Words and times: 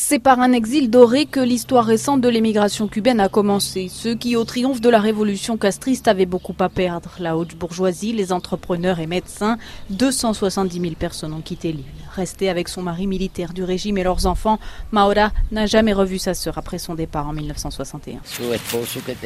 C'est 0.00 0.20
par 0.20 0.38
un 0.38 0.52
exil 0.52 0.90
doré 0.90 1.26
que 1.26 1.40
l'histoire 1.40 1.84
récente 1.84 2.20
de 2.20 2.28
l'émigration 2.28 2.86
cubaine 2.86 3.18
a 3.18 3.28
commencé. 3.28 3.88
Ceux 3.90 4.14
qui, 4.14 4.36
au 4.36 4.44
triomphe 4.44 4.80
de 4.80 4.88
la 4.88 5.00
révolution 5.00 5.56
castriste, 5.56 6.06
avaient 6.06 6.24
beaucoup 6.24 6.54
à 6.60 6.68
perdre. 6.68 7.10
La 7.18 7.36
haute 7.36 7.56
bourgeoisie, 7.56 8.12
les 8.12 8.32
entrepreneurs 8.32 9.00
et 9.00 9.08
médecins, 9.08 9.58
270 9.90 10.80
000 10.80 10.94
personnes 10.94 11.32
ont 11.32 11.40
quitté 11.40 11.72
l'île. 11.72 11.84
Restée 12.14 12.48
avec 12.48 12.68
son 12.68 12.82
mari 12.82 13.06
militaire 13.06 13.52
du 13.52 13.64
régime 13.64 13.98
et 13.98 14.02
leurs 14.02 14.26
enfants, 14.26 14.58
Maura 14.92 15.30
n'a 15.52 15.66
jamais 15.66 15.92
revu 15.92 16.18
sa 16.18 16.34
sœur 16.34 16.58
après 16.58 16.78
son 16.78 16.94
départ 16.94 17.28
en 17.28 17.32
1961. 17.32 18.20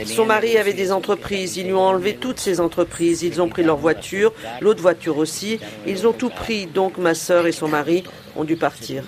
Son 0.06 0.26
mari 0.26 0.56
avait 0.56 0.72
des 0.72 0.92
entreprises. 0.92 1.56
Ils 1.56 1.66
lui 1.66 1.74
ont 1.74 1.86
enlevé 1.86 2.16
toutes 2.16 2.38
ses 2.38 2.60
entreprises. 2.60 3.22
Ils 3.22 3.40
ont 3.40 3.48
pris 3.48 3.62
leur 3.62 3.76
voiture, 3.76 4.32
l'autre 4.60 4.82
voiture 4.82 5.18
aussi. 5.18 5.58
Ils 5.86 6.06
ont 6.06 6.12
tout 6.12 6.30
pris. 6.30 6.66
Donc 6.66 6.98
ma 6.98 7.14
sœur 7.14 7.46
et 7.46 7.52
son 7.52 7.68
mari 7.68 8.04
ont 8.36 8.44
dû 8.44 8.56
partir. 8.56 9.04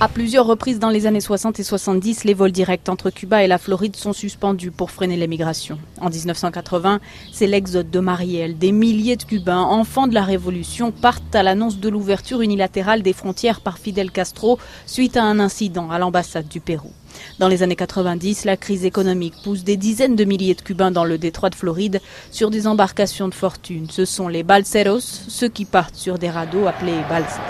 À 0.00 0.08
plusieurs 0.08 0.46
reprises 0.46 0.78
dans 0.78 0.90
les 0.90 1.06
années 1.06 1.20
60 1.20 1.58
et 1.60 1.62
70, 1.62 2.24
les 2.24 2.34
vols 2.34 2.52
directs 2.52 2.88
entre 2.88 3.10
Cuba 3.10 3.42
et 3.42 3.46
la 3.46 3.58
Floride 3.58 3.96
sont 3.96 4.12
suspendus 4.12 4.70
pour 4.70 4.90
freiner 4.90 5.16
l'émigration. 5.16 5.78
En 6.00 6.10
1980, 6.10 7.00
c'est 7.32 7.46
l'exode 7.46 7.90
de 7.90 8.00
Marielle. 8.00 8.58
Des 8.58 8.72
milliers 8.72 9.16
de 9.16 9.22
Cubains, 9.22 9.62
enfants 9.62 10.06
de 10.06 10.14
la 10.14 10.24
Révolution, 10.24 10.92
partent 10.92 11.34
à 11.34 11.42
l'annonce 11.42 11.78
de 11.78 11.88
l'ouverture 11.88 12.05
unilatérale 12.40 13.02
des 13.02 13.12
frontières 13.12 13.60
par 13.60 13.78
Fidel 13.78 14.10
Castro 14.10 14.58
suite 14.86 15.16
à 15.16 15.24
un 15.24 15.40
incident 15.40 15.90
à 15.90 15.98
l'ambassade 15.98 16.48
du 16.48 16.60
Pérou. 16.60 16.90
Dans 17.38 17.48
les 17.48 17.62
années 17.62 17.76
90, 17.76 18.44
la 18.44 18.56
crise 18.56 18.84
économique 18.84 19.34
pousse 19.42 19.64
des 19.64 19.76
dizaines 19.76 20.16
de 20.16 20.24
milliers 20.24 20.54
de 20.54 20.60
Cubains 20.60 20.90
dans 20.90 21.04
le 21.04 21.18
détroit 21.18 21.50
de 21.50 21.54
Floride 21.54 22.00
sur 22.30 22.50
des 22.50 22.66
embarcations 22.66 23.28
de 23.28 23.34
fortune. 23.34 23.86
Ce 23.90 24.04
sont 24.04 24.28
les 24.28 24.42
balseros, 24.42 25.00
ceux 25.00 25.48
qui 25.48 25.64
partent 25.64 25.96
sur 25.96 26.18
des 26.18 26.30
radeaux 26.30 26.66
appelés 26.66 27.00
balsas. 27.08 27.40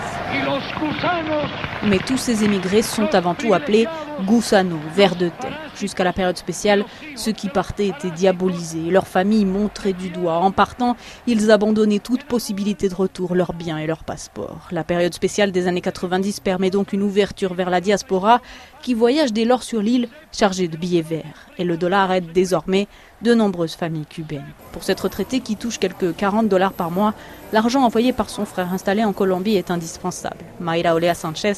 Mais 1.83 1.99
tous 1.99 2.17
ces 2.17 2.43
émigrés 2.43 2.81
sont 2.81 3.13
avant 3.13 3.35
tout 3.35 3.53
appelés 3.53 3.87
gusanos, 4.25 4.79
vers 4.95 5.15
de 5.15 5.29
terre. 5.29 5.57
Jusqu'à 5.79 6.03
la 6.03 6.13
période 6.13 6.37
spéciale, 6.37 6.85
ceux 7.15 7.31
qui 7.31 7.49
partaient 7.49 7.87
étaient 7.87 8.09
diabolisés, 8.09 8.89
leurs 8.89 9.07
familles 9.07 9.45
montraient 9.45 9.93
du 9.93 10.09
doigt. 10.09 10.37
En 10.37 10.51
partant, 10.51 10.95
ils 11.27 11.51
abandonnaient 11.51 11.99
toute 11.99 12.23
possibilité 12.23 12.89
de 12.89 12.95
retour, 12.95 13.35
leurs 13.35 13.53
biens 13.53 13.77
et 13.77 13.85
leurs 13.85 14.03
passeports. 14.03 14.67
La 14.71 14.83
période 14.83 15.13
spéciale 15.13 15.51
des 15.51 15.67
années 15.67 15.81
90 15.81 16.39
permet 16.39 16.69
donc 16.69 16.93
une 16.93 17.03
ouverture 17.03 17.53
vers 17.53 17.69
la 17.69 17.81
diaspora 17.81 18.41
qui 18.81 18.93
voyage 18.93 19.33
dès 19.33 19.45
lors 19.45 19.63
sur 19.63 19.81
l'île 19.81 20.07
chargée 20.31 20.67
de 20.67 20.77
billets 20.77 21.01
verts. 21.01 21.47
Et 21.57 21.63
le 21.63 21.77
dollar 21.77 22.11
aide 22.11 22.31
désormais 22.31 22.87
de 23.21 23.33
nombreuses 23.33 23.75
familles 23.75 24.05
cubaines. 24.05 24.45
Pour 24.71 24.83
cette 24.83 24.99
retraitée 24.99 25.39
qui 25.39 25.55
touche 25.55 25.79
quelques 25.79 26.15
40 26.15 26.47
dollars 26.47 26.73
par 26.73 26.91
mois, 26.91 27.13
l'argent 27.51 27.83
envoyé 27.83 28.13
par 28.13 28.29
son 28.29 28.45
frère 28.45 28.71
installé 28.73 29.03
en 29.03 29.13
Colombie 29.13 29.55
est 29.55 29.71
indispensable. 29.71 30.37
Mayra 30.59 30.93
Olea 30.93 31.15
Sanchez 31.15 31.53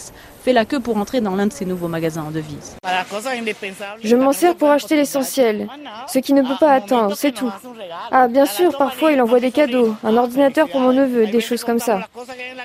fait 0.50 0.54
la 0.54 0.66
queue 0.66 0.80
pour 0.80 0.98
entrer 0.98 1.22
dans 1.22 1.36
l'un 1.36 1.46
de 1.46 1.54
ses 1.54 1.66
nouveaux 1.66 1.88
magasins 1.88 2.24
en 2.24 2.32
devises. 2.32 2.76
Je 4.04 4.16
m'en 4.16 4.34
sers 4.34 4.56
pour 4.56 4.72
acheter 4.72 4.96
l'essentiel, 4.96 5.68
ce 6.08 6.18
qui 6.18 6.34
ne 6.34 6.42
peut 6.42 6.58
pas 6.60 6.74
attendre, 6.74 7.16
c'est 7.16 7.32
tout. 7.32 7.52
Ah, 8.10 8.28
bien 8.28 8.48
sûr, 8.48 8.76
parfois 8.76 9.12
il 9.12 9.22
envoie 9.22 9.40
des 9.40 9.52
cadeaux, 9.52 9.96
un 10.04 10.18
ordinateur 10.18 10.68
pour 10.68 10.80
mon 10.80 10.92
neveu, 10.92 11.28
des 11.28 11.40
choses 11.40 11.64
comme 11.64 11.78
ça. 11.78 12.08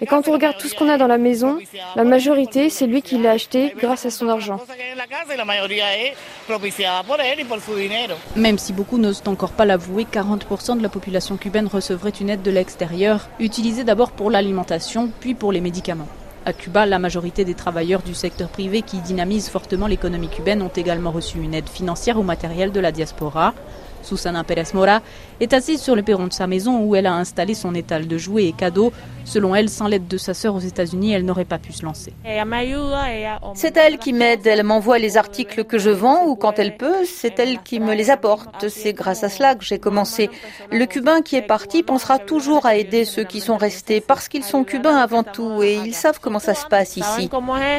Et 0.01 0.07
quand 0.07 0.29
on 0.29 0.33
regarde 0.33 0.57
tout 0.57 0.67
ce 0.67 0.75
qu'on 0.75 0.89
a 0.89 0.97
dans 0.97 1.07
la 1.07 1.19
maison, 1.19 1.59
la 1.95 2.05
majorité, 2.05 2.71
c'est 2.71 2.87
lui 2.87 3.03
qui 3.03 3.19
l'a 3.19 3.33
acheté 3.33 3.75
grâce 3.79 4.07
à 4.07 4.11
son 4.11 4.31
argent. 4.31 4.61
Même 8.37 8.59
si 8.59 8.73
beaucoup 8.73 8.97
n'osent 8.97 9.23
encore 9.27 9.53
pas 9.53 9.67
l'avouer, 9.67 10.07
40% 10.11 10.79
de 10.79 10.83
la 10.83 10.89
population 10.89 11.37
cubaine 11.37 11.67
recevrait 11.67 12.17
une 12.19 12.31
aide 12.31 12.43
de 12.43 12.51
l'extérieur, 12.51 13.29
utilisée 13.41 13.85
d'abord 13.85 14.13
pour 14.13 14.31
l'alimentation, 14.31 15.11
puis 15.21 15.35
pour 15.35 15.53
les 15.53 15.61
médicaments. 15.61 16.09
À 16.47 16.53
Cuba, 16.53 16.85
la 16.85 16.99
majorité 16.99 17.47
des 17.47 17.55
travailleurs 17.55 18.03
du 18.03 18.13
secteur 18.13 18.51
privé 18.51 18.83
qui 18.83 18.99
dynamisent 18.99 19.49
fortement 19.49 19.87
l'économie 19.87 20.29
cubaine 20.29 20.61
ont 20.61 20.69
également 20.69 21.11
reçu 21.11 21.39
une 21.39 21.55
aide 21.55 21.71
financière 21.71 22.19
ou 22.19 22.23
matérielle 22.23 22.71
de 22.71 22.81
la 22.81 22.93
diaspora. 22.93 23.55
Susana 24.03 24.45
Pérez 24.45 24.75
Mora 24.75 25.01
est 25.41 25.55
assise 25.55 25.81
sur 25.81 25.97
le 25.97 26.03
perron 26.03 26.27
de 26.27 26.35
sa 26.35 26.47
maison 26.47 26.85
où 26.85 26.95
elle 26.97 27.07
a 27.07 27.15
installé 27.15 27.55
son 27.55 27.75
étal 27.75 28.07
de 28.07 28.19
jouets 28.19 28.45
et 28.45 28.53
cadeaux. 28.53 28.93
Selon 29.25 29.55
elle, 29.55 29.69
sans 29.69 29.87
l'aide 29.87 30.07
de 30.07 30.17
sa 30.19 30.35
sœur 30.35 30.55
aux 30.55 30.61
États-Unis, 30.61 31.13
elle 31.13 31.25
n'aurait 31.25 31.45
pas 31.45 31.59
pu 31.59 31.73
se 31.73 31.85
lancer. 31.85 32.13
C'est 33.55 33.77
elle 33.77 33.99
qui 33.99 34.13
m'aide. 34.13 34.47
Elle 34.47 34.63
m'envoie 34.63 34.99
les 34.99 35.17
articles 35.17 35.65
que 35.65 35.79
je 35.79 35.91
vends 35.91 36.27
ou 36.27 36.37
quand 36.37 36.59
elle 36.59 36.77
peut, 36.77 37.05
c'est 37.05 37.39
elle 37.39 37.63
qui 37.63 37.81
me 37.81 37.95
les 37.95 38.11
apporte. 38.11 38.69
C'est 38.69 38.93
grâce 38.93 39.25
à 39.25 39.29
cela 39.29 39.55
que 39.55 39.65
j'ai 39.65 39.79
commencé. 39.79 40.31
Le 40.71 40.85
Cubain 40.87 41.23
qui 41.23 41.37
est 41.37 41.43
parti 41.43 41.83
pensera 41.83 42.19
toujours 42.19 42.67
à 42.67 42.77
aider 42.77 43.05
ceux 43.05 43.25
qui 43.25 43.41
sont 43.41 43.57
restés 43.57 44.01
parce 44.01 44.29
qu'ils 44.29 44.45
sont 44.45 44.65
cubains 44.65 44.97
avant 44.97 45.23
tout 45.23 45.63
et 45.63 45.75
ils 45.75 45.95
savent 45.95 46.21
comment 46.21 46.39
ça 46.39 46.55
se 46.55 46.67
passe 46.67 46.97
ici. 46.97 47.31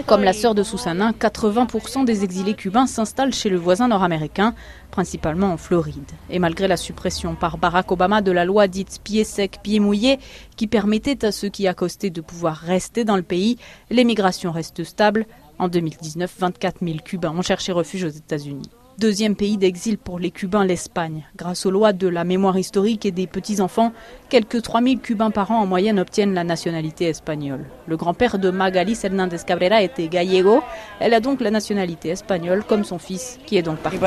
Comme 0.06 0.24
la 0.24 0.34
sœur 0.34 0.56
de 0.56 0.64
Susana, 0.64 1.12
80% 1.12 2.06
des 2.06 2.24
exilés 2.24 2.54
cubains 2.56 2.88
s'installent 2.88 3.34
chez 3.34 3.50
le 3.50 3.58
voisin 3.58 3.88
nord-américain, 3.88 4.54
principalement 4.92 5.52
en 5.52 5.58
Floride. 5.58 6.12
Et 6.30 6.40
malgré 6.40 6.68
la 6.68 6.78
suppression 6.78 7.36
par 7.36 7.58
Barack 7.58 7.92
Obama 7.92 8.22
de 8.22 8.32
la 8.32 8.46
loi 8.46 8.68
dite 8.68 9.02
pied 9.04 9.24
sec, 9.24 9.60
pied 9.62 9.80
mouillé, 9.80 10.20
qui 10.56 10.68
permettait 10.68 11.26
à 11.26 11.32
ceux 11.36 11.50
qui 11.50 11.68
accostaient 11.68 12.10
de 12.10 12.22
pouvoir 12.22 12.56
rester 12.58 13.04
dans 13.04 13.18
le 13.18 13.22
pays, 13.22 13.58
l'émigration 13.90 14.52
reste 14.52 14.84
stable. 14.84 15.26
En 15.60 15.68
2019, 15.68 16.34
24 16.40 16.84
000 16.84 16.98
Cubains 17.04 17.36
ont 17.38 17.42
cherché 17.42 17.72
refuge 17.72 18.04
aux 18.04 18.10
États-Unis. 18.10 18.70
Deuxième 18.98 19.36
pays 19.36 19.58
d'exil 19.58 19.98
pour 19.98 20.20
les 20.20 20.32
Cubains, 20.32 20.64
l'Espagne. 20.64 21.26
Grâce 21.36 21.66
aux 21.66 21.72
lois 21.72 21.92
de 21.92 22.08
la 22.08 22.24
mémoire 22.24 22.58
historique 22.58 23.06
et 23.06 23.12
des 23.12 23.28
petits-enfants, 23.28 23.92
quelques 24.30 24.62
3000 24.62 25.00
Cubains 25.00 25.32
par 25.32 25.52
an 25.52 25.60
en 25.60 25.66
moyenne 25.66 26.00
obtiennent 26.00 26.34
la 26.34 26.46
nationalité 26.46 27.06
espagnole. 27.06 27.66
Le 27.88 27.98
grand-père 27.98 28.40
de 28.40 28.50
Magalis 28.50 29.00
Hernández 29.04 29.40
Cabrera 29.46 29.82
était 29.82 30.08
gallego. 30.08 30.64
Elle 31.02 31.14
a 31.14 31.20
donc 31.20 31.42
la 31.42 31.52
nationalité 31.52 32.08
espagnole 32.10 32.64
comme 32.64 32.86
son 32.86 32.98
fils, 32.98 33.38
qui 33.46 33.58
est 33.58 33.62
donc 33.62 33.80
parti. 33.80 33.98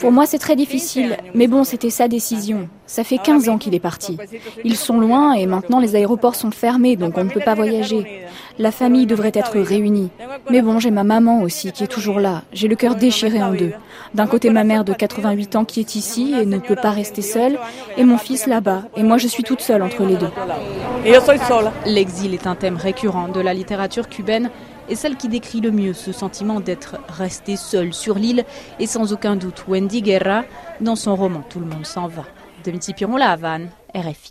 Pour 0.00 0.10
moi, 0.10 0.26
c'est 0.26 0.38
très 0.38 0.56
difficile. 0.56 1.16
Mais 1.32 1.46
bon, 1.46 1.62
c'était 1.62 1.90
sa 1.90 2.08
décision. 2.08 2.68
Ça 2.90 3.04
fait 3.04 3.18
15 3.18 3.48
ans 3.48 3.56
qu'il 3.56 3.72
est 3.76 3.78
parti. 3.78 4.18
Ils 4.64 4.76
sont 4.76 4.98
loin 4.98 5.34
et 5.34 5.46
maintenant 5.46 5.78
les 5.78 5.94
aéroports 5.94 6.34
sont 6.34 6.50
fermés, 6.50 6.96
donc 6.96 7.16
on 7.16 7.22
ne 7.22 7.30
peut 7.30 7.38
pas 7.38 7.54
voyager. 7.54 8.26
La 8.58 8.72
famille 8.72 9.06
devrait 9.06 9.30
être 9.32 9.60
réunie. 9.60 10.10
Mais 10.50 10.60
bon, 10.60 10.80
j'ai 10.80 10.90
ma 10.90 11.04
maman 11.04 11.40
aussi 11.42 11.70
qui 11.70 11.84
est 11.84 11.86
toujours 11.86 12.18
là. 12.18 12.42
J'ai 12.52 12.66
le 12.66 12.74
cœur 12.74 12.96
déchiré 12.96 13.40
en 13.40 13.52
deux. 13.52 13.70
D'un 14.14 14.26
côté, 14.26 14.50
ma 14.50 14.64
mère 14.64 14.84
de 14.84 14.92
88 14.92 15.54
ans 15.54 15.64
qui 15.64 15.78
est 15.78 15.94
ici 15.94 16.34
et 16.36 16.44
ne 16.44 16.58
peut 16.58 16.74
pas 16.74 16.90
rester 16.90 17.22
seule, 17.22 17.60
et 17.96 18.02
mon 18.02 18.18
fils 18.18 18.48
là-bas. 18.48 18.82
Et 18.96 19.04
moi, 19.04 19.18
je 19.18 19.28
suis 19.28 19.44
toute 19.44 19.60
seule 19.60 19.82
entre 19.84 20.02
les 20.02 20.16
deux. 20.16 20.30
L'exil 21.86 22.34
est 22.34 22.48
un 22.48 22.56
thème 22.56 22.76
récurrent 22.76 23.28
de 23.28 23.40
la 23.40 23.54
littérature 23.54 24.08
cubaine 24.08 24.50
et 24.88 24.96
celle 24.96 25.14
qui 25.14 25.28
décrit 25.28 25.60
le 25.60 25.70
mieux 25.70 25.92
ce 25.92 26.10
sentiment 26.10 26.58
d'être 26.58 26.96
resté 27.08 27.54
seul 27.54 27.94
sur 27.94 28.16
l'île 28.16 28.44
et 28.80 28.88
sans 28.88 29.12
aucun 29.12 29.36
doute 29.36 29.62
Wendy 29.68 30.02
Guerra 30.02 30.42
dans 30.80 30.96
son 30.96 31.14
roman 31.14 31.44
Tout 31.48 31.60
le 31.60 31.66
monde 31.66 31.86
s'en 31.86 32.08
va. 32.08 32.24
De 32.64 32.94
Piron 32.94 33.18
La 33.18 33.32
Havane, 33.32 33.70
RFI. 33.94 34.28